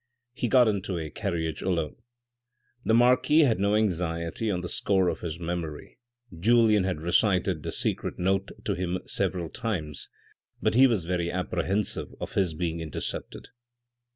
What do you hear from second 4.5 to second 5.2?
the score of